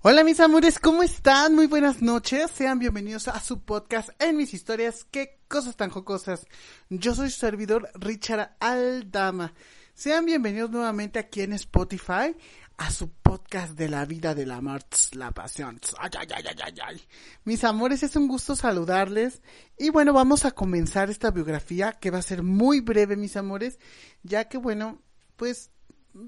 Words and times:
Hola 0.00 0.22
mis 0.22 0.38
amores, 0.38 0.78
¿cómo 0.78 1.02
están? 1.02 1.56
Muy 1.56 1.66
buenas 1.66 2.02
noches. 2.02 2.52
Sean 2.52 2.78
bienvenidos 2.78 3.26
a 3.26 3.40
su 3.40 3.64
podcast 3.64 4.10
en 4.20 4.36
mis 4.36 4.54
historias. 4.54 5.04
Qué 5.10 5.40
cosas 5.48 5.76
tan 5.76 5.90
jocosas. 5.90 6.46
Yo 6.88 7.16
soy 7.16 7.30
su 7.30 7.40
servidor 7.40 7.90
Richard 7.94 8.54
Aldama. 8.60 9.54
Sean 9.94 10.24
bienvenidos 10.24 10.70
nuevamente 10.70 11.18
aquí 11.18 11.40
en 11.40 11.52
Spotify 11.54 12.36
a 12.76 12.92
su 12.92 13.10
podcast 13.10 13.76
de 13.76 13.88
la 13.88 14.04
vida 14.04 14.36
de 14.36 14.46
la 14.46 14.60
muerte, 14.60 14.96
la 15.14 15.32
pasión. 15.32 15.80
Ay, 15.98 16.10
ay, 16.16 16.28
ay, 16.32 16.44
ay, 16.62 16.74
ay. 16.80 17.02
Mis 17.42 17.64
amores, 17.64 18.04
es 18.04 18.14
un 18.14 18.28
gusto 18.28 18.54
saludarles. 18.54 19.42
Y 19.76 19.90
bueno, 19.90 20.12
vamos 20.12 20.44
a 20.44 20.52
comenzar 20.52 21.10
esta 21.10 21.32
biografía 21.32 21.94
que 21.94 22.12
va 22.12 22.18
a 22.18 22.22
ser 22.22 22.44
muy 22.44 22.80
breve, 22.80 23.16
mis 23.16 23.36
amores, 23.36 23.80
ya 24.22 24.48
que 24.48 24.58
bueno, 24.58 25.02
pues 25.34 25.72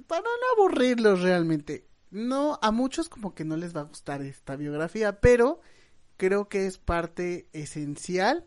para 0.09 0.23
no 0.23 0.64
aburrirlos 0.64 1.20
realmente 1.20 1.89
no, 2.10 2.59
a 2.62 2.70
muchos 2.70 3.09
como 3.09 3.34
que 3.34 3.45
no 3.45 3.56
les 3.56 3.74
va 3.74 3.80
a 3.80 3.84
gustar 3.84 4.23
esta 4.23 4.56
biografía, 4.56 5.20
pero 5.20 5.60
creo 6.16 6.48
que 6.48 6.66
es 6.66 6.79
parte 6.79 7.48
esencial 7.52 8.46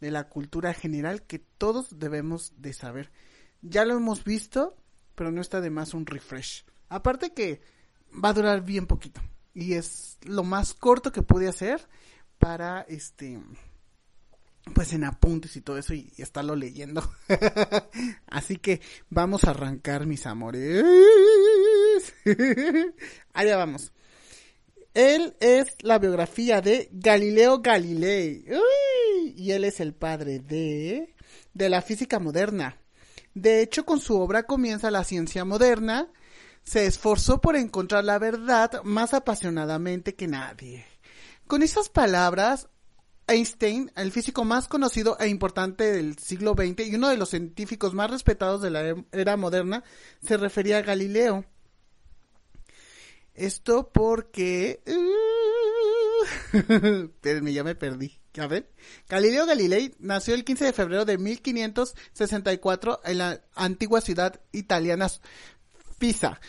de 0.00 0.10
la 0.10 0.28
cultura 0.28 0.74
general 0.74 1.22
que 1.22 1.38
todos 1.38 1.98
debemos 1.98 2.52
de 2.58 2.72
saber. 2.72 3.12
Ya 3.62 3.84
lo 3.84 3.96
hemos 3.96 4.24
visto, 4.24 4.76
pero 5.14 5.30
no 5.30 5.40
está 5.40 5.60
de 5.60 5.70
más 5.70 5.94
un 5.94 6.06
refresh. 6.06 6.64
Aparte 6.88 7.32
que 7.32 7.62
va 8.22 8.30
a 8.30 8.34
durar 8.34 8.64
bien 8.64 8.86
poquito 8.86 9.20
y 9.54 9.74
es 9.74 10.18
lo 10.22 10.42
más 10.42 10.74
corto 10.74 11.12
que 11.12 11.22
pude 11.22 11.48
hacer 11.48 11.88
para 12.38 12.82
este 12.82 13.40
pues 14.74 14.92
en 14.92 15.04
apuntes 15.04 15.56
y 15.56 15.60
todo 15.60 15.78
eso 15.78 15.94
y, 15.94 16.10
estarlo 16.16 16.56
leyendo. 16.56 17.02
Así 18.26 18.56
que 18.56 18.80
vamos 19.10 19.44
a 19.44 19.50
arrancar 19.50 20.06
mis 20.06 20.26
amores. 20.26 20.84
Allá 23.32 23.56
vamos. 23.56 23.92
Él 24.94 25.36
es 25.40 25.76
la 25.82 25.98
biografía 25.98 26.60
de 26.60 26.88
Galileo 26.92 27.60
Galilei. 27.60 28.44
y 29.36 29.50
él 29.50 29.64
es 29.64 29.80
el 29.80 29.94
padre 29.94 30.38
de 30.38 31.14
de 31.54 31.68
la 31.68 31.80
física 31.80 32.18
moderna. 32.18 32.78
De 33.32 33.62
hecho, 33.62 33.84
con 33.84 34.00
su 34.00 34.20
obra 34.20 34.44
comienza 34.44 34.90
la 34.90 35.04
ciencia 35.04 35.44
moderna. 35.44 36.08
Se 36.62 36.86
esforzó 36.86 37.40
por 37.40 37.56
encontrar 37.56 38.04
la 38.04 38.18
verdad 38.18 38.82
más 38.84 39.14
apasionadamente 39.14 40.14
que 40.14 40.28
nadie. 40.28 40.84
Con 41.46 41.62
esas 41.62 41.88
palabras, 41.88 42.68
Einstein, 43.26 43.90
el 43.96 44.12
físico 44.12 44.44
más 44.44 44.68
conocido 44.68 45.18
e 45.18 45.28
importante 45.28 45.92
del 45.92 46.18
siglo 46.18 46.54
XX 46.56 46.86
y 46.86 46.94
uno 46.94 47.08
de 47.08 47.16
los 47.16 47.30
científicos 47.30 47.92
más 47.92 48.10
respetados 48.10 48.62
de 48.62 48.70
la 48.70 48.96
era 49.12 49.36
moderna, 49.36 49.84
se 50.22 50.36
refería 50.36 50.78
a 50.78 50.82
Galileo. 50.82 51.44
Esto 53.34 53.90
porque... 53.92 54.82
Uh, 54.86 55.44
ya 57.50 57.64
me 57.64 57.74
perdí. 57.74 58.18
A 58.38 58.46
ver. 58.46 58.70
Galileo 59.08 59.46
Galilei 59.46 59.94
nació 59.98 60.34
el 60.34 60.44
15 60.44 60.64
de 60.66 60.72
febrero 60.72 61.04
de 61.04 61.18
1564 61.18 63.00
en 63.04 63.18
la 63.18 63.40
antigua 63.54 64.00
ciudad 64.00 64.40
italiana 64.52 65.08
Pisa. 65.98 66.40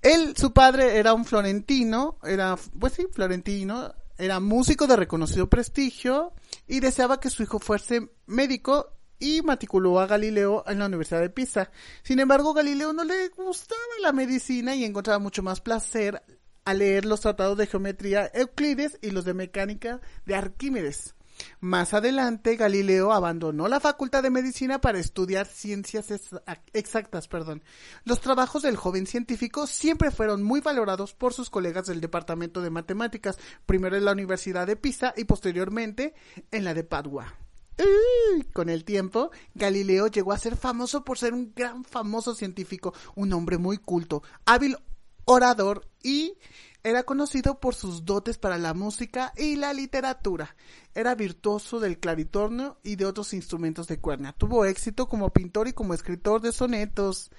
Él, 0.00 0.34
su 0.36 0.52
padre 0.52 0.96
era 0.96 1.14
un 1.14 1.24
florentino, 1.24 2.18
era, 2.24 2.56
pues 2.78 2.94
sí, 2.94 3.06
florentino, 3.12 3.94
era 4.18 4.40
músico 4.40 4.86
de 4.86 4.96
reconocido 4.96 5.48
prestigio 5.48 6.32
y 6.66 6.80
deseaba 6.80 7.20
que 7.20 7.30
su 7.30 7.42
hijo 7.42 7.58
fuese 7.58 8.10
médico 8.26 8.92
y 9.22 9.40
matriculó 9.40 10.00
a 10.00 10.06
Galileo 10.08 10.64
en 10.66 10.80
la 10.80 10.86
Universidad 10.86 11.20
de 11.20 11.30
Pisa. 11.30 11.70
Sin 12.02 12.18
embargo, 12.18 12.52
Galileo 12.52 12.92
no 12.92 13.04
le 13.04 13.28
gustaba 13.28 13.80
la 14.00 14.12
medicina 14.12 14.74
y 14.74 14.84
encontraba 14.84 15.20
mucho 15.20 15.44
más 15.44 15.60
placer 15.60 16.20
al 16.64 16.78
leer 16.78 17.04
los 17.04 17.20
tratados 17.20 17.56
de 17.56 17.68
geometría 17.68 18.28
Euclides 18.34 18.98
y 19.00 19.10
los 19.12 19.24
de 19.24 19.34
mecánica 19.34 20.00
de 20.26 20.34
Arquímedes. 20.34 21.14
Más 21.60 21.94
adelante, 21.94 22.56
Galileo 22.56 23.12
abandonó 23.12 23.68
la 23.68 23.78
facultad 23.78 24.24
de 24.24 24.30
medicina 24.30 24.80
para 24.80 24.98
estudiar 24.98 25.46
ciencias 25.46 26.08
exactas. 26.72 27.28
Perdón. 27.28 27.62
Los 28.04 28.20
trabajos 28.20 28.62
del 28.62 28.76
joven 28.76 29.06
científico 29.06 29.68
siempre 29.68 30.10
fueron 30.10 30.42
muy 30.42 30.60
valorados 30.60 31.14
por 31.14 31.32
sus 31.32 31.48
colegas 31.48 31.86
del 31.86 32.00
departamento 32.00 32.60
de 32.60 32.70
matemáticas, 32.70 33.38
primero 33.66 33.96
en 33.96 34.04
la 34.04 34.12
Universidad 34.12 34.66
de 34.66 34.76
Pisa 34.76 35.14
y 35.16 35.24
posteriormente 35.24 36.14
en 36.50 36.64
la 36.64 36.74
de 36.74 36.82
Padua. 36.82 37.41
Con 38.52 38.68
el 38.68 38.84
tiempo, 38.84 39.30
Galileo 39.54 40.06
llegó 40.06 40.32
a 40.32 40.38
ser 40.38 40.56
famoso 40.56 41.04
por 41.04 41.18
ser 41.18 41.34
un 41.34 41.52
gran 41.54 41.84
famoso 41.84 42.34
científico, 42.34 42.94
un 43.14 43.32
hombre 43.32 43.58
muy 43.58 43.78
culto, 43.78 44.22
hábil 44.44 44.76
orador 45.24 45.86
y 46.02 46.34
era 46.84 47.04
conocido 47.04 47.60
por 47.60 47.74
sus 47.74 48.04
dotes 48.04 48.38
para 48.38 48.58
la 48.58 48.74
música 48.74 49.32
y 49.36 49.56
la 49.56 49.72
literatura. 49.72 50.56
Era 50.94 51.14
virtuoso 51.14 51.78
del 51.78 51.98
claritornio 51.98 52.78
y 52.82 52.96
de 52.96 53.06
otros 53.06 53.32
instrumentos 53.34 53.86
de 53.86 54.00
cuerda. 54.00 54.32
Tuvo 54.32 54.64
éxito 54.64 55.08
como 55.08 55.30
pintor 55.30 55.68
y 55.68 55.72
como 55.72 55.94
escritor 55.94 56.40
de 56.40 56.50
sonetos. 56.50 57.30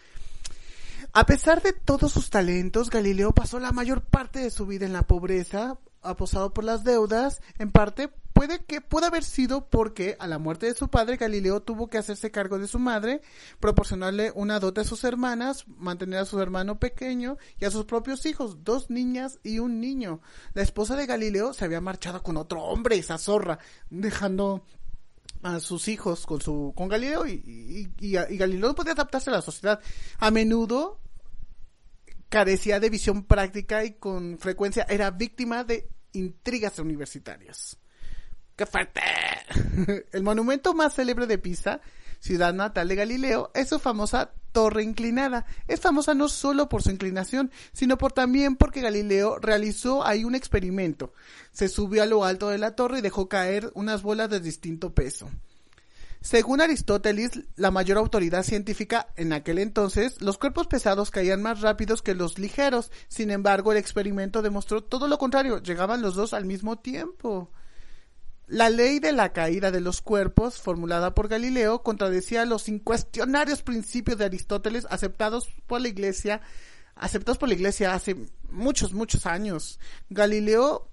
A 1.12 1.26
pesar 1.26 1.62
de 1.62 1.74
todos 1.74 2.14
sus 2.14 2.30
talentos, 2.30 2.90
Galileo 2.90 3.34
pasó 3.34 3.60
la 3.60 3.74
mayor 3.74 4.02
parte 4.02 4.40
de 4.40 4.50
su 4.50 4.66
vida 4.66 4.86
en 4.86 4.94
la 4.94 5.04
pobreza, 5.04 5.78
aposado 6.04 6.54
por 6.54 6.64
las 6.64 6.84
deudas, 6.84 7.42
en 7.58 7.72
parte 7.72 8.10
puede 8.34 8.64
que 8.66 8.82
pueda 8.82 9.08
haber 9.08 9.24
sido 9.24 9.70
porque 9.70 10.18
a 10.20 10.28
la 10.28 10.40
muerte 10.40 10.66
de 10.66 10.74
su 10.74 10.90
padre 10.90 11.18
Galileo 11.18 11.62
tuvo 11.62 11.88
que 11.88 11.98
hacerse 11.98 12.32
cargo 12.32 12.60
de 12.60 12.68
su 12.68 12.80
madre, 12.80 13.22
proporcionarle 13.60 14.32
una 14.36 14.60
dote 14.60 14.82
a 14.82 14.86
sus 14.86 15.04
hermanas, 15.04 15.66
mantener 15.68 16.20
a 16.20 16.26
su 16.26 16.42
hermano 16.42 16.80
pequeño 16.80 17.38
y 17.60 17.66
a 17.66 17.72
sus 17.72 17.86
propios 17.86 18.26
hijos, 18.26 18.64
dos 18.64 18.90
niñas 18.90 19.40
y 19.44 19.60
un 19.60 19.80
niño. 19.80 20.22
La 20.54 20.64
esposa 20.64 20.96
de 20.96 21.06
Galileo 21.06 21.54
se 21.54 21.66
había 21.66 21.82
marchado 21.82 22.22
con 22.24 22.38
otro 22.38 22.64
hombre, 22.64 22.98
esa 22.98 23.18
zorra, 23.18 23.60
dejando 23.90 24.66
a 25.44 25.60
sus 25.60 25.88
hijos 25.90 26.26
con 26.26 26.42
su 26.42 26.74
con 26.76 26.88
Galileo 26.88 27.28
y, 27.28 27.94
y, 28.00 28.18
y 28.18 28.38
Galileo 28.38 28.70
no 28.70 28.76
podía 28.76 28.94
adaptarse 28.94 29.30
a 29.30 29.34
la 29.34 29.42
sociedad. 29.42 29.80
A 30.18 30.32
menudo 30.32 31.00
carecía 32.30 32.80
de 32.80 32.90
visión 32.90 33.26
práctica 33.26 33.86
y 33.86 33.94
con 33.94 34.40
frecuencia 34.40 34.88
era 34.90 35.12
víctima 35.12 35.64
de 35.64 35.88
intrigas 36.14 36.80
universitarias. 36.80 37.78
¡Qué 38.56 38.66
fuerte! 38.66 39.02
El 40.12 40.24
monumento 40.24 40.74
más 40.74 40.94
célebre 40.96 41.26
de 41.26 41.38
Pisa, 41.38 41.82
ciudad 42.20 42.54
natal 42.54 42.88
de 42.88 42.96
Galileo, 42.96 43.52
es 43.54 43.70
su 43.70 43.80
famosa 43.80 44.32
torre 44.52 44.84
inclinada. 44.84 45.46
Es 45.68 45.82
famosa 45.82 46.14
no 46.14 46.30
solo 46.30 46.70
por 46.70 46.82
su 46.84 46.92
inclinación, 46.92 47.52
sino 47.74 47.98
también 47.98 48.56
porque 48.56 48.82
Galileo 48.82 49.40
realizó 49.40 50.06
ahí 50.06 50.24
un 50.24 50.36
experimento. 50.36 51.14
Se 51.52 51.68
subió 51.68 52.04
a 52.04 52.06
lo 52.06 52.24
alto 52.24 52.50
de 52.50 52.60
la 52.60 52.76
torre 52.76 53.00
y 53.00 53.02
dejó 53.02 53.28
caer 53.28 53.72
unas 53.74 54.04
bolas 54.04 54.30
de 54.30 54.40
distinto 54.40 54.94
peso. 54.94 55.30
Según 56.24 56.62
Aristóteles, 56.62 57.32
la 57.58 57.70
mayor 57.70 57.98
autoridad 57.98 58.44
científica 58.44 59.08
en 59.18 59.34
aquel 59.34 59.60
entonces, 59.60 60.22
los 60.22 60.38
cuerpos 60.38 60.68
pesados 60.68 61.12
caían 61.12 61.42
más 61.42 61.60
rápidos 61.60 62.02
que 62.02 62.16
los 62.16 62.40
ligeros. 62.40 62.92
Sin 63.10 63.30
embargo, 63.30 63.74
el 63.74 63.78
experimento 63.78 64.42
demostró 64.42 64.82
todo 64.82 65.10
lo 65.10 65.18
contrario, 65.18 65.62
llegaban 65.62 66.02
los 66.02 66.16
dos 66.16 66.34
al 66.34 66.46
mismo 66.46 66.80
tiempo. 66.80 67.52
La 68.48 68.70
ley 68.70 69.00
de 69.00 69.12
la 69.12 69.34
caída 69.34 69.70
de 69.70 69.82
los 69.82 70.02
cuerpos, 70.02 70.62
formulada 70.62 71.14
por 71.14 71.28
Galileo, 71.28 71.84
contradecía 71.84 72.46
los 72.46 72.70
incuestionarios 72.70 73.62
principios 73.62 74.18
de 74.18 74.24
Aristóteles 74.24 74.88
aceptados 74.90 75.50
por 75.68 75.82
la 75.82 75.90
Iglesia, 75.90 76.40
aceptados 76.96 77.38
por 77.38 77.50
la 77.50 77.56
Iglesia 77.56 77.94
hace 77.94 78.16
muchos, 78.50 78.94
muchos 78.94 79.26
años. 79.26 79.78
Galileo 80.10 80.88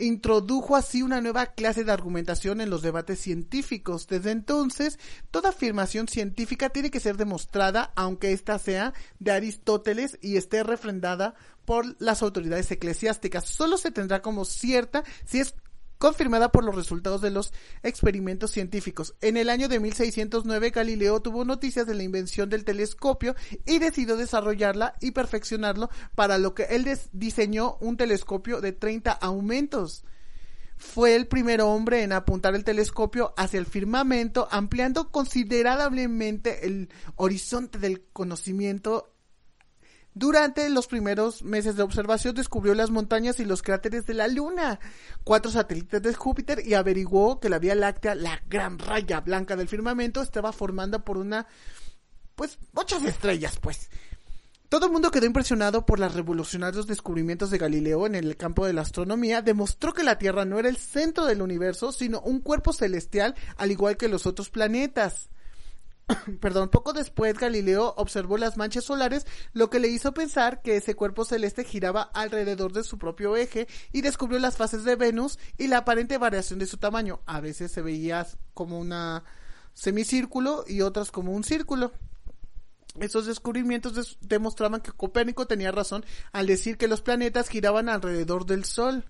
introdujo 0.00 0.76
así 0.76 1.02
una 1.02 1.20
nueva 1.20 1.46
clase 1.46 1.84
de 1.84 1.92
argumentación 1.92 2.60
en 2.60 2.70
los 2.70 2.82
debates 2.82 3.20
científicos. 3.20 4.06
Desde 4.06 4.30
entonces, 4.30 4.98
toda 5.30 5.50
afirmación 5.50 6.08
científica 6.08 6.70
tiene 6.70 6.90
que 6.90 7.00
ser 7.00 7.16
demostrada, 7.16 7.92
aunque 7.94 8.32
ésta 8.32 8.58
sea 8.58 8.94
de 9.18 9.32
Aristóteles 9.32 10.18
y 10.20 10.36
esté 10.36 10.62
refrendada 10.62 11.34
por 11.64 11.84
las 12.00 12.22
autoridades 12.22 12.70
eclesiásticas. 12.70 13.44
Solo 13.44 13.78
se 13.78 13.90
tendrá 13.90 14.22
como 14.22 14.44
cierta 14.44 15.04
si 15.24 15.40
es 15.40 15.54
confirmada 16.00 16.50
por 16.50 16.64
los 16.64 16.74
resultados 16.74 17.20
de 17.20 17.30
los 17.30 17.52
experimentos 17.82 18.50
científicos. 18.50 19.14
En 19.20 19.36
el 19.36 19.50
año 19.50 19.68
de 19.68 19.80
1609 19.80 20.70
Galileo 20.70 21.20
tuvo 21.20 21.44
noticias 21.44 21.86
de 21.86 21.94
la 21.94 22.02
invención 22.02 22.48
del 22.48 22.64
telescopio 22.64 23.36
y 23.66 23.78
decidió 23.78 24.16
desarrollarla 24.16 24.94
y 25.02 25.10
perfeccionarlo 25.10 25.90
para 26.14 26.38
lo 26.38 26.54
que 26.54 26.64
él 26.70 26.88
diseñó 27.12 27.76
un 27.80 27.98
telescopio 27.98 28.62
de 28.62 28.72
30 28.72 29.12
aumentos 29.12 30.04
fue 30.78 31.14
el 31.14 31.26
primer 31.26 31.60
hombre 31.60 32.02
en 32.02 32.12
apuntar 32.12 32.54
el 32.54 32.64
telescopio 32.64 33.34
hacia 33.36 33.58
el 33.58 33.66
firmamento, 33.66 34.48
ampliando 34.50 35.10
considerablemente 35.10 36.66
el 36.66 36.88
horizonte 37.16 37.78
del 37.78 38.06
conocimiento. 38.14 39.12
Durante 40.14 40.68
los 40.70 40.88
primeros 40.88 41.42
meses 41.42 41.76
de 41.76 41.84
observación 41.84 42.34
descubrió 42.34 42.74
las 42.74 42.90
montañas 42.90 43.38
y 43.38 43.44
los 43.44 43.62
cráteres 43.62 44.06
de 44.06 44.14
la 44.14 44.26
Luna, 44.26 44.80
cuatro 45.22 45.52
satélites 45.52 46.02
de 46.02 46.14
Júpiter 46.14 46.66
y 46.66 46.74
averiguó 46.74 47.38
que 47.38 47.48
la 47.48 47.60
Vía 47.60 47.76
Láctea, 47.76 48.16
la 48.16 48.42
gran 48.48 48.78
raya 48.78 49.20
blanca 49.20 49.54
del 49.54 49.68
firmamento, 49.68 50.20
estaba 50.20 50.52
formada 50.52 51.04
por 51.04 51.16
una, 51.16 51.46
pues, 52.34 52.58
muchas 52.72 53.04
estrellas, 53.04 53.58
pues. 53.60 53.88
Todo 54.68 54.86
el 54.86 54.92
mundo 54.92 55.10
quedó 55.10 55.26
impresionado 55.26 55.84
por 55.84 55.98
los 55.98 56.14
revolucionarios 56.14 56.86
descubrimientos 56.86 57.50
de 57.50 57.58
Galileo 57.58 58.06
en 58.06 58.14
el 58.14 58.36
campo 58.36 58.66
de 58.66 58.72
la 58.72 58.82
astronomía. 58.82 59.42
Demostró 59.42 59.92
que 59.92 60.04
la 60.04 60.18
Tierra 60.18 60.44
no 60.44 60.60
era 60.60 60.68
el 60.68 60.76
centro 60.76 61.26
del 61.26 61.42
universo, 61.42 61.90
sino 61.90 62.20
un 62.20 62.40
cuerpo 62.40 62.72
celestial, 62.72 63.34
al 63.56 63.72
igual 63.72 63.96
que 63.96 64.08
los 64.08 64.26
otros 64.26 64.48
planetas. 64.48 65.28
Perdón, 66.40 66.68
poco 66.68 66.92
después 66.92 67.38
Galileo 67.38 67.94
observó 67.96 68.36
las 68.38 68.56
manchas 68.56 68.84
solares, 68.84 69.26
lo 69.52 69.70
que 69.70 69.80
le 69.80 69.88
hizo 69.88 70.12
pensar 70.12 70.62
que 70.62 70.76
ese 70.76 70.94
cuerpo 70.94 71.24
celeste 71.24 71.64
giraba 71.64 72.02
alrededor 72.02 72.72
de 72.72 72.84
su 72.84 72.98
propio 72.98 73.36
eje 73.36 73.68
y 73.92 74.00
descubrió 74.00 74.38
las 74.38 74.56
fases 74.56 74.84
de 74.84 74.96
Venus 74.96 75.38
y 75.58 75.68
la 75.68 75.78
aparente 75.78 76.18
variación 76.18 76.58
de 76.58 76.66
su 76.66 76.76
tamaño. 76.76 77.20
A 77.26 77.40
veces 77.40 77.72
se 77.72 77.82
veía 77.82 78.26
como 78.54 78.78
una 78.78 79.24
semicírculo 79.74 80.64
y 80.66 80.82
otras 80.82 81.10
como 81.10 81.32
un 81.32 81.44
círculo. 81.44 81.92
Estos 82.98 83.26
descubrimientos 83.26 84.18
demostraban 84.20 84.80
que 84.80 84.92
Copérnico 84.92 85.46
tenía 85.46 85.70
razón 85.70 86.04
al 86.32 86.46
decir 86.46 86.76
que 86.76 86.88
los 86.88 87.02
planetas 87.02 87.48
giraban 87.48 87.88
alrededor 87.88 88.46
del 88.46 88.64
Sol. 88.64 89.04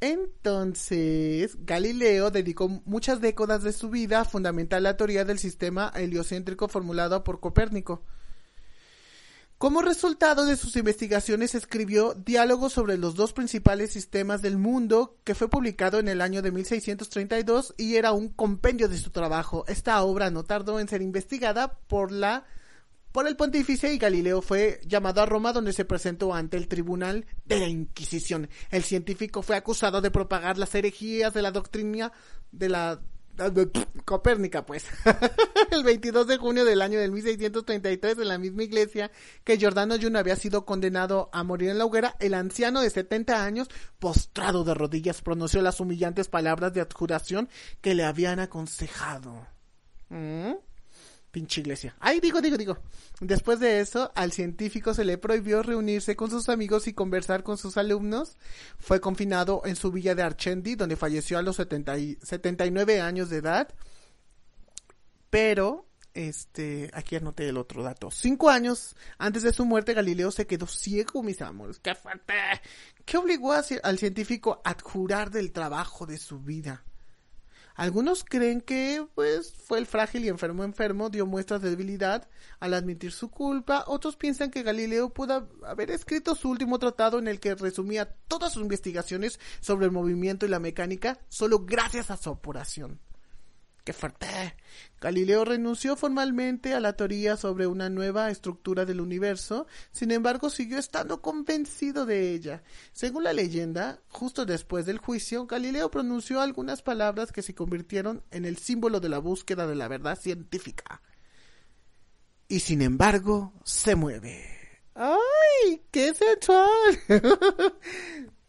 Entonces, 0.00 1.56
Galileo 1.64 2.30
dedicó 2.30 2.68
muchas 2.84 3.20
décadas 3.20 3.62
de 3.62 3.72
su 3.72 3.88
vida 3.88 4.20
a 4.20 4.24
fundamentar 4.24 4.82
la 4.82 4.96
teoría 4.96 5.24
del 5.24 5.38
sistema 5.38 5.90
heliocéntrico 5.94 6.68
formulado 6.68 7.24
por 7.24 7.40
Copérnico. 7.40 8.02
Como 9.58 9.80
resultado 9.80 10.44
de 10.44 10.54
sus 10.58 10.76
investigaciones 10.76 11.54
escribió 11.54 12.12
Diálogo 12.12 12.68
sobre 12.68 12.98
los 12.98 13.14
dos 13.14 13.32
principales 13.32 13.90
sistemas 13.90 14.42
del 14.42 14.58
mundo, 14.58 15.16
que 15.24 15.34
fue 15.34 15.48
publicado 15.48 15.98
en 15.98 16.08
el 16.08 16.20
año 16.20 16.42
de 16.42 16.50
1632 16.50 17.74
y 17.78 17.96
era 17.96 18.12
un 18.12 18.28
compendio 18.28 18.86
de 18.90 18.98
su 18.98 19.08
trabajo. 19.08 19.64
Esta 19.66 20.02
obra 20.02 20.30
no 20.30 20.44
tardó 20.44 20.78
en 20.78 20.88
ser 20.88 21.00
investigada 21.00 21.78
por 21.88 22.12
la 22.12 22.44
por 23.16 23.26
el 23.26 23.34
pontífice 23.34 23.94
y 23.94 23.96
Galileo 23.96 24.42
fue 24.42 24.78
llamado 24.84 25.22
a 25.22 25.24
Roma 25.24 25.54
donde 25.54 25.72
se 25.72 25.86
presentó 25.86 26.34
ante 26.34 26.58
el 26.58 26.68
tribunal 26.68 27.24
de 27.46 27.60
la 27.60 27.66
Inquisición. 27.66 28.50
El 28.70 28.82
científico 28.82 29.40
fue 29.40 29.56
acusado 29.56 30.02
de 30.02 30.10
propagar 30.10 30.58
las 30.58 30.74
herejías 30.74 31.32
de 31.32 31.40
la 31.40 31.50
doctrina 31.50 32.12
de 32.52 32.68
la 32.68 33.00
Copérnica, 34.04 34.66
pues. 34.66 34.84
el 35.70 35.82
22 35.82 36.26
de 36.26 36.36
junio 36.36 36.66
del 36.66 36.82
año 36.82 37.00
de 37.00 37.10
1633, 37.10 38.18
en 38.18 38.28
la 38.28 38.36
misma 38.36 38.64
iglesia 38.64 39.10
que 39.44 39.56
Giordano 39.56 39.96
Juno 39.98 40.18
había 40.18 40.36
sido 40.36 40.66
condenado 40.66 41.30
a 41.32 41.42
morir 41.42 41.70
en 41.70 41.78
la 41.78 41.86
hoguera, 41.86 42.16
el 42.20 42.34
anciano 42.34 42.82
de 42.82 42.90
70 42.90 43.42
años, 43.42 43.70
postrado 43.98 44.62
de 44.62 44.74
rodillas, 44.74 45.22
pronunció 45.22 45.62
las 45.62 45.80
humillantes 45.80 46.28
palabras 46.28 46.74
de 46.74 46.82
adjuración 46.82 47.48
que 47.80 47.94
le 47.94 48.04
habían 48.04 48.40
aconsejado. 48.40 49.46
¿Mm? 50.10 50.52
Pinche 51.36 51.60
iglesia. 51.60 51.94
Ay, 52.00 52.18
digo, 52.20 52.40
digo, 52.40 52.56
digo. 52.56 52.78
Después 53.20 53.60
de 53.60 53.80
eso, 53.80 54.10
al 54.14 54.32
científico 54.32 54.94
se 54.94 55.04
le 55.04 55.18
prohibió 55.18 55.62
reunirse 55.62 56.16
con 56.16 56.30
sus 56.30 56.48
amigos 56.48 56.86
y 56.86 56.94
conversar 56.94 57.42
con 57.42 57.58
sus 57.58 57.76
alumnos. 57.76 58.38
Fue 58.78 59.02
confinado 59.02 59.60
en 59.66 59.76
su 59.76 59.92
villa 59.92 60.14
de 60.14 60.22
Archendi, 60.22 60.76
donde 60.76 60.96
falleció 60.96 61.36
a 61.36 61.42
los 61.42 61.56
70 61.56 61.98
y 61.98 62.18
79 62.22 63.02
años 63.02 63.28
de 63.28 63.36
edad. 63.36 63.68
Pero, 65.28 65.86
este, 66.14 66.90
aquí 66.94 67.16
anoté 67.16 67.50
el 67.50 67.58
otro 67.58 67.82
dato. 67.82 68.10
Cinco 68.10 68.48
años 68.48 68.96
antes 69.18 69.42
de 69.42 69.52
su 69.52 69.66
muerte, 69.66 69.92
Galileo 69.92 70.30
se 70.30 70.46
quedó 70.46 70.66
ciego, 70.66 71.22
mis 71.22 71.42
amores. 71.42 71.80
¡Qué 71.80 71.94
fuerte! 71.94 72.32
¿Qué 73.04 73.18
obligó 73.18 73.52
al 73.52 73.98
científico 73.98 74.62
a 74.64 74.74
jurar 74.82 75.30
del 75.30 75.52
trabajo 75.52 76.06
de 76.06 76.16
su 76.16 76.40
vida? 76.40 76.85
Algunos 77.76 78.24
creen 78.24 78.62
que 78.62 79.06
pues 79.14 79.52
fue 79.52 79.78
el 79.78 79.86
frágil 79.86 80.24
y 80.24 80.28
enfermo 80.28 80.64
enfermo, 80.64 81.10
dio 81.10 81.26
muestras 81.26 81.60
de 81.60 81.68
debilidad 81.68 82.26
al 82.58 82.72
admitir 82.72 83.12
su 83.12 83.30
culpa. 83.30 83.84
Otros 83.86 84.16
piensan 84.16 84.50
que 84.50 84.62
Galileo 84.62 85.10
pudo 85.10 85.48
haber 85.66 85.90
escrito 85.90 86.34
su 86.34 86.48
último 86.48 86.78
tratado 86.78 87.18
en 87.18 87.28
el 87.28 87.38
que 87.38 87.54
resumía 87.54 88.14
todas 88.28 88.54
sus 88.54 88.62
investigaciones 88.62 89.38
sobre 89.60 89.86
el 89.86 89.92
movimiento 89.92 90.46
y 90.46 90.48
la 90.48 90.58
mecánica 90.58 91.18
solo 91.28 91.66
gracias 91.66 92.10
a 92.10 92.16
su 92.16 92.30
apuración. 92.30 92.98
¡Qué 93.86 93.92
fuerte! 93.92 94.26
Galileo 95.00 95.44
renunció 95.44 95.94
formalmente 95.94 96.74
a 96.74 96.80
la 96.80 96.94
teoría 96.94 97.36
sobre 97.36 97.68
una 97.68 97.88
nueva 97.88 98.32
estructura 98.32 98.84
del 98.84 99.00
universo, 99.00 99.68
sin 99.92 100.10
embargo 100.10 100.50
siguió 100.50 100.76
estando 100.76 101.22
convencido 101.22 102.04
de 102.04 102.32
ella. 102.32 102.64
Según 102.90 103.22
la 103.22 103.32
leyenda, 103.32 104.00
justo 104.08 104.44
después 104.44 104.86
del 104.86 104.98
juicio, 104.98 105.46
Galileo 105.46 105.88
pronunció 105.88 106.40
algunas 106.40 106.82
palabras 106.82 107.30
que 107.30 107.42
se 107.42 107.54
convirtieron 107.54 108.24
en 108.32 108.44
el 108.44 108.56
símbolo 108.56 108.98
de 108.98 109.08
la 109.08 109.20
búsqueda 109.20 109.68
de 109.68 109.76
la 109.76 109.86
verdad 109.86 110.18
científica. 110.18 111.00
Y 112.48 112.58
sin 112.58 112.82
embargo, 112.82 113.52
se 113.62 113.94
mueve. 113.94 114.44
¡Ay! 114.96 115.80
¡Qué 115.92 116.12
sensual! 116.12 116.98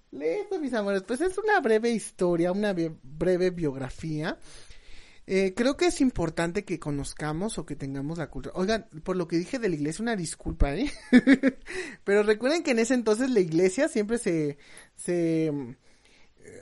Listo, 0.09 0.59
mis 0.59 0.73
amores. 0.73 1.03
Pues 1.03 1.21
es 1.21 1.37
una 1.37 1.59
breve 1.59 1.91
historia, 1.91 2.51
una 2.51 2.73
breve 2.73 3.51
biografía 3.51 4.39
eh, 5.29 5.53
creo 5.53 5.75
que 5.75 5.87
es 5.87 5.99
importante 5.99 6.63
que 6.63 6.79
conozcamos 6.79 7.57
o 7.57 7.65
que 7.65 7.75
tengamos 7.75 8.17
la 8.17 8.29
cultura. 8.29 8.55
Oigan, 8.55 8.87
por 9.03 9.17
lo 9.17 9.27
que 9.27 9.37
dije 9.37 9.59
de 9.59 9.67
la 9.67 9.75
iglesia, 9.75 10.01
una 10.01 10.15
disculpa, 10.15 10.73
¿eh? 10.73 10.89
Pero 12.05 12.23
recuerden 12.23 12.63
que 12.63 12.71
en 12.71 12.79
ese 12.79 12.93
entonces 12.93 13.29
la 13.29 13.41
iglesia 13.41 13.89
siempre 13.89 14.19
se, 14.19 14.57
se, 14.95 15.51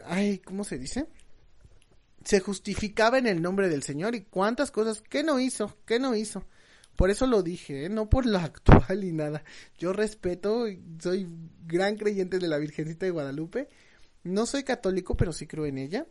ay, 0.06 0.40
¿cómo 0.40 0.64
se 0.64 0.80
dice? 0.80 1.06
Se 2.24 2.40
justificaba 2.40 3.20
en 3.20 3.28
el 3.28 3.40
nombre 3.40 3.70
del 3.70 3.84
Señor 3.84 4.16
y 4.16 4.24
cuántas 4.24 4.72
cosas, 4.72 5.04
¿qué 5.08 5.22
no 5.22 5.40
hizo? 5.40 5.78
¿Qué 5.86 6.00
no 6.00 6.16
hizo? 6.16 6.44
Por 6.96 7.12
eso 7.12 7.28
lo 7.28 7.44
dije, 7.44 7.86
¿eh? 7.86 7.90
no 7.90 8.10
por 8.10 8.26
lo 8.26 8.40
actual 8.40 9.04
y 9.04 9.12
nada. 9.12 9.44
Yo 9.78 9.94
respeto, 9.94 10.66
soy 11.00 11.28
gran 11.68 11.98
creyente 11.98 12.40
de 12.40 12.48
la 12.48 12.58
Virgencita 12.58 13.06
de 13.06 13.12
Guadalupe. 13.12 13.70
No 14.24 14.48
soy 14.48 14.64
católico, 14.64 15.16
pero 15.16 15.34
sí 15.34 15.45
creo 15.45 15.68
en 15.68 15.78
ella. 15.78 16.07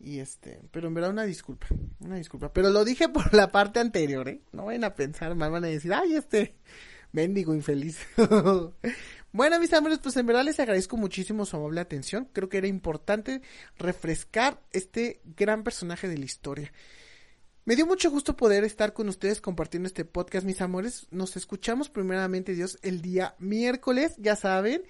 Y 0.00 0.20
este, 0.20 0.60
pero 0.70 0.88
en 0.88 0.94
verdad 0.94 1.10
una 1.10 1.24
disculpa, 1.24 1.66
una 2.00 2.16
disculpa. 2.16 2.52
Pero 2.52 2.70
lo 2.70 2.84
dije 2.84 3.08
por 3.08 3.34
la 3.34 3.50
parte 3.50 3.80
anterior, 3.80 4.28
¿eh? 4.28 4.42
No 4.52 4.66
vayan 4.66 4.84
a 4.84 4.94
pensar 4.94 5.34
mal, 5.34 5.50
van 5.50 5.64
a 5.64 5.68
decir, 5.68 5.92
ay, 5.92 6.14
este 6.14 6.54
mendigo 7.12 7.54
infeliz. 7.54 7.98
bueno, 9.32 9.58
mis 9.58 9.72
amores, 9.72 9.98
pues 9.98 10.16
en 10.16 10.26
verdad 10.26 10.44
les 10.44 10.60
agradezco 10.60 10.96
muchísimo 10.96 11.44
su 11.44 11.56
amable 11.56 11.80
atención. 11.80 12.28
Creo 12.32 12.48
que 12.48 12.58
era 12.58 12.68
importante 12.68 13.42
refrescar 13.76 14.62
este 14.72 15.20
gran 15.24 15.64
personaje 15.64 16.08
de 16.08 16.18
la 16.18 16.24
historia. 16.24 16.72
Me 17.64 17.76
dio 17.76 17.86
mucho 17.86 18.10
gusto 18.10 18.34
poder 18.34 18.64
estar 18.64 18.94
con 18.94 19.08
ustedes 19.10 19.42
compartiendo 19.42 19.88
este 19.88 20.06
podcast, 20.06 20.46
mis 20.46 20.62
amores. 20.62 21.06
Nos 21.10 21.36
escuchamos 21.36 21.90
primeramente, 21.90 22.54
Dios, 22.54 22.78
el 22.82 23.02
día 23.02 23.34
miércoles, 23.38 24.14
ya 24.16 24.36
saben 24.36 24.84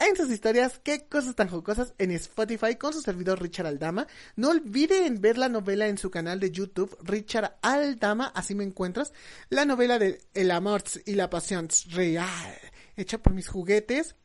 en 0.00 0.16
sus 0.16 0.30
historias, 0.30 0.80
qué 0.82 1.06
cosas 1.06 1.34
tan 1.34 1.48
jocosas 1.48 1.94
en 1.98 2.10
Spotify 2.12 2.76
con 2.76 2.94
su 2.94 3.02
servidor 3.02 3.40
Richard 3.40 3.66
Aldama. 3.66 4.06
No 4.34 4.48
olviden 4.48 5.20
ver 5.20 5.36
la 5.36 5.50
novela 5.50 5.88
en 5.88 5.98
su 5.98 6.10
canal 6.10 6.40
de 6.40 6.50
YouTube, 6.50 6.96
Richard 7.02 7.58
Aldama, 7.60 8.32
así 8.34 8.54
me 8.54 8.64
encuentras. 8.64 9.12
La 9.50 9.66
novela 9.66 9.98
de 9.98 10.22
El 10.32 10.50
amor 10.50 10.82
y 11.04 11.14
la 11.14 11.28
pasión 11.28 11.68
real, 11.90 12.56
hecha 12.96 13.18
por 13.18 13.34
mis 13.34 13.48
juguetes. 13.48 14.16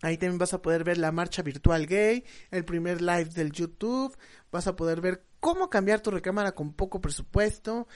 Ahí 0.00 0.16
también 0.16 0.38
vas 0.38 0.54
a 0.54 0.62
poder 0.62 0.82
ver 0.82 0.96
la 0.96 1.12
marcha 1.12 1.42
virtual 1.42 1.86
gay, 1.86 2.24
el 2.50 2.64
primer 2.64 3.02
live 3.02 3.26
del 3.26 3.52
YouTube, 3.52 4.16
vas 4.50 4.66
a 4.66 4.76
poder 4.76 5.02
ver 5.02 5.24
cómo 5.40 5.68
cambiar 5.68 6.00
tu 6.00 6.10
recámara 6.10 6.52
con 6.52 6.72
poco 6.72 7.00
presupuesto, 7.00 7.86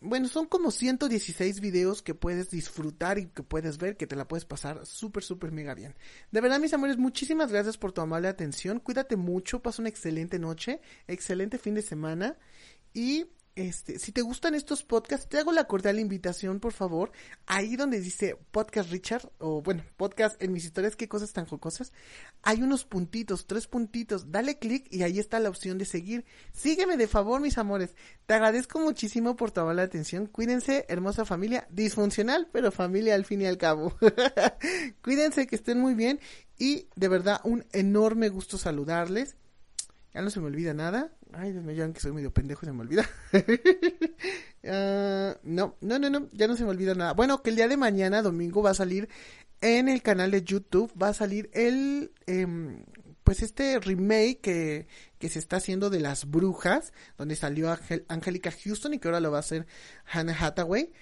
bueno, 0.00 0.28
son 0.28 0.46
como 0.46 0.70
116 0.70 1.60
videos 1.60 2.02
que 2.02 2.14
puedes 2.14 2.50
disfrutar 2.50 3.18
y 3.18 3.26
que 3.26 3.42
puedes 3.42 3.78
ver, 3.78 3.96
que 3.96 4.06
te 4.06 4.16
la 4.16 4.28
puedes 4.28 4.44
pasar 4.44 4.84
súper, 4.84 5.22
súper 5.22 5.52
mega 5.52 5.74
bien. 5.74 5.94
De 6.30 6.40
verdad, 6.40 6.60
mis 6.60 6.74
amores, 6.74 6.98
muchísimas 6.98 7.50
gracias 7.50 7.78
por 7.78 7.92
tu 7.92 8.02
amable 8.02 8.28
atención. 8.28 8.78
Cuídate 8.80 9.16
mucho, 9.16 9.62
pasa 9.62 9.82
una 9.82 9.88
excelente 9.88 10.38
noche, 10.38 10.80
excelente 11.06 11.58
fin 11.58 11.74
de 11.74 11.82
semana 11.82 12.36
y 12.92 13.26
este, 13.56 13.98
si 13.98 14.12
te 14.12 14.20
gustan 14.20 14.54
estos 14.54 14.82
podcasts, 14.84 15.28
te 15.28 15.38
hago 15.38 15.50
la 15.50 15.64
cordial 15.64 15.98
invitación, 15.98 16.60
por 16.60 16.74
favor, 16.74 17.10
ahí 17.46 17.76
donde 17.76 18.00
dice 18.00 18.36
Podcast 18.50 18.90
Richard, 18.90 19.32
o 19.38 19.62
bueno, 19.62 19.82
podcast 19.96 20.40
en 20.42 20.52
mis 20.52 20.66
historias, 20.66 20.94
qué 20.94 21.08
cosas 21.08 21.32
tan 21.32 21.46
jocosas, 21.46 21.90
hay 22.42 22.62
unos 22.62 22.84
puntitos, 22.84 23.46
tres 23.46 23.66
puntitos, 23.66 24.30
dale 24.30 24.58
clic 24.58 24.86
y 24.90 25.04
ahí 25.04 25.18
está 25.18 25.40
la 25.40 25.48
opción 25.48 25.78
de 25.78 25.86
seguir. 25.86 26.26
Sígueme 26.52 26.98
de 26.98 27.08
favor, 27.08 27.40
mis 27.40 27.56
amores. 27.56 27.96
Te 28.26 28.34
agradezco 28.34 28.78
muchísimo 28.78 29.36
por 29.36 29.50
tomar 29.50 29.74
la 29.74 29.82
atención. 29.82 30.26
Cuídense, 30.26 30.84
hermosa 30.88 31.24
familia, 31.24 31.66
disfuncional, 31.70 32.48
pero 32.52 32.70
familia 32.70 33.14
al 33.14 33.24
fin 33.24 33.40
y 33.40 33.46
al 33.46 33.56
cabo. 33.56 33.96
Cuídense, 35.02 35.46
que 35.46 35.56
estén 35.56 35.80
muy 35.80 35.94
bien 35.94 36.20
y 36.58 36.88
de 36.94 37.08
verdad 37.08 37.40
un 37.42 37.64
enorme 37.72 38.28
gusto 38.28 38.58
saludarles. 38.58 39.36
Ya 40.16 40.22
no 40.22 40.30
se 40.30 40.40
me 40.40 40.46
olvida 40.46 40.72
nada. 40.72 41.12
Ay, 41.34 41.52
Dios 41.52 41.62
mío, 41.62 41.92
que 41.92 42.00
soy 42.00 42.10
medio 42.10 42.32
pendejo 42.32 42.64
se 42.64 42.72
me 42.72 42.80
olvida. 42.80 43.06
Ah, 44.68 45.36
no, 45.44 45.76
no, 45.80 45.98
no, 46.00 46.10
no, 46.10 46.28
ya 46.32 46.48
no 46.48 46.56
se 46.56 46.64
me 46.64 46.70
olvida 46.70 46.94
nada. 46.94 47.12
Bueno, 47.12 47.40
que 47.40 47.50
el 47.50 47.56
día 47.56 47.68
de 47.68 47.76
mañana, 47.76 48.20
domingo, 48.20 48.62
va 48.62 48.70
a 48.70 48.74
salir 48.74 49.08
en 49.60 49.88
el 49.88 50.02
canal 50.02 50.32
de 50.32 50.42
YouTube, 50.42 50.90
va 51.00 51.10
a 51.10 51.14
salir 51.14 51.48
el, 51.52 52.10
em, 52.26 52.82
pues 53.22 53.44
este 53.44 53.78
remake 53.78 54.40
que, 54.40 54.88
que 55.20 55.28
se 55.28 55.38
está 55.38 55.58
haciendo 55.58 55.88
de 55.88 56.00
las 56.00 56.28
brujas, 56.28 56.92
donde 57.16 57.36
salió 57.36 57.78
Angélica 58.08 58.50
Houston 58.50 58.94
y 58.94 58.98
que 58.98 59.06
ahora 59.06 59.20
lo 59.20 59.30
va 59.30 59.36
a 59.36 59.40
hacer 59.40 59.68
Hannah 60.06 60.36
Hathaway 60.36 60.92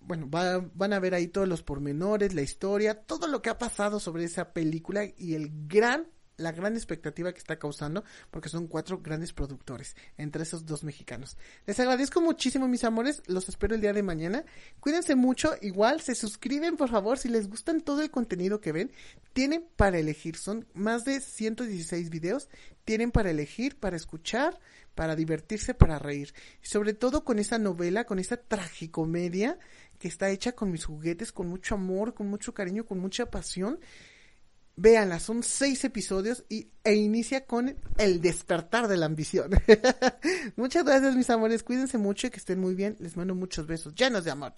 bueno, 0.00 0.26
van 0.28 0.92
a 0.92 0.98
ver 0.98 1.14
ahí 1.14 1.28
todos 1.28 1.46
los 1.46 1.62
pormenores, 1.62 2.34
la 2.34 2.42
historia, 2.42 2.94
todo 2.94 3.28
lo 3.28 3.40
que 3.40 3.50
ha 3.50 3.58
pasado 3.58 4.00
sobre 4.00 4.24
esa 4.24 4.52
película 4.52 5.04
y 5.16 5.34
el 5.34 5.68
gran 5.68 6.08
la 6.42 6.52
gran 6.52 6.74
expectativa 6.74 7.32
que 7.32 7.38
está 7.38 7.58
causando, 7.58 8.04
porque 8.30 8.48
son 8.48 8.66
cuatro 8.66 9.00
grandes 9.00 9.32
productores, 9.32 9.96
entre 10.18 10.42
esos 10.42 10.66
dos 10.66 10.84
mexicanos. 10.84 11.36
Les 11.66 11.78
agradezco 11.80 12.20
muchísimo, 12.20 12.68
mis 12.68 12.84
amores, 12.84 13.22
los 13.26 13.48
espero 13.48 13.74
el 13.74 13.80
día 13.80 13.92
de 13.92 14.02
mañana. 14.02 14.44
Cuídense 14.80 15.14
mucho, 15.14 15.54
igual 15.60 16.00
se 16.00 16.14
suscriben, 16.14 16.76
por 16.76 16.90
favor, 16.90 17.18
si 17.18 17.28
les 17.28 17.48
gustan 17.48 17.80
todo 17.80 18.02
el 18.02 18.10
contenido 18.10 18.60
que 18.60 18.72
ven, 18.72 18.92
tienen 19.32 19.66
para 19.76 19.98
elegir, 19.98 20.36
son 20.36 20.66
más 20.74 21.04
de 21.04 21.20
116 21.20 22.10
videos, 22.10 22.48
tienen 22.84 23.12
para 23.12 23.30
elegir, 23.30 23.76
para 23.78 23.96
escuchar, 23.96 24.58
para 24.94 25.16
divertirse, 25.16 25.74
para 25.74 25.98
reír. 25.98 26.34
Sobre 26.60 26.94
todo 26.94 27.24
con 27.24 27.38
esa 27.38 27.58
novela, 27.58 28.04
con 28.04 28.18
esa 28.18 28.36
tragicomedia 28.36 29.58
que 29.98 30.08
está 30.08 30.30
hecha 30.30 30.52
con 30.52 30.70
mis 30.70 30.84
juguetes, 30.84 31.32
con 31.32 31.48
mucho 31.48 31.76
amor, 31.76 32.14
con 32.14 32.26
mucho 32.28 32.52
cariño, 32.54 32.84
con 32.84 32.98
mucha 32.98 33.30
pasión 33.30 33.78
Véanla, 34.76 35.20
son 35.20 35.42
seis 35.42 35.84
episodios 35.84 36.44
y, 36.48 36.68
e 36.82 36.94
inicia 36.94 37.44
con 37.44 37.76
el 37.98 38.20
despertar 38.20 38.88
de 38.88 38.96
la 38.96 39.06
ambición. 39.06 39.50
Muchas 40.56 40.84
gracias, 40.84 41.14
mis 41.14 41.28
amores. 41.30 41.62
Cuídense 41.62 41.98
mucho 41.98 42.26
y 42.26 42.30
que 42.30 42.38
estén 42.38 42.58
muy 42.58 42.74
bien. 42.74 42.96
Les 42.98 43.16
mando 43.16 43.34
muchos 43.34 43.66
besos 43.66 43.94
llenos 43.94 44.24
de 44.24 44.30
amor. 44.30 44.52